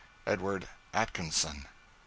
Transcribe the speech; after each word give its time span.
Edward 0.25 0.67
Atkinson. 0.95 1.67